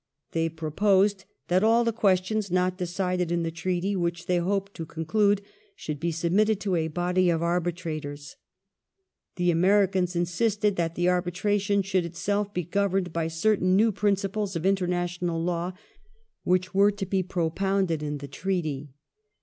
They 0.31 0.49
proposed 0.49 1.25
that 1.47 1.63
all 1.63 1.83
the 1.83 1.93
questions 1.93 2.49
not 2.49 2.75
decided 2.75 3.31
in 3.31 3.43
the 3.43 3.51
Treaty 3.51 3.95
which 3.95 4.25
they 4.25 4.39
hoped 4.39 4.73
to 4.73 4.85
conclude 4.87 5.43
should 5.75 5.99
be 5.99 6.11
submitted 6.11 6.59
to 6.61 6.73
a 6.75 6.87
body 6.87 7.29
of 7.29 7.43
arbitrators. 7.43 8.35
The 9.35 9.51
Americans 9.51 10.15
insisted 10.15 10.75
that 10.75 10.95
the 10.95 11.07
arbitration 11.07 11.83
should 11.83 12.03
itself 12.03 12.51
be 12.51 12.63
governed 12.63 13.13
by 13.13 13.27
certain 13.27 13.75
new 13.75 13.91
principles 13.91 14.55
of 14.55 14.65
international 14.65 15.39
law, 15.39 15.73
which 16.43 16.73
were 16.73 16.89
to 16.89 17.05
be 17.05 17.21
propounded 17.21 18.01
in 18.01 18.17
the 18.17 18.27
Treaty. 18.27 18.93